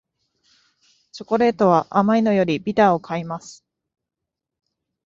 [1.11, 3.63] チョコレートは甘いのよりビターを買います